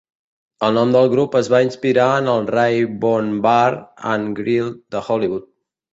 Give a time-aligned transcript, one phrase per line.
[0.67, 3.77] El nom del grup es va inspirar en el Rainbow Bar
[4.17, 5.51] and Grill de Hollywood.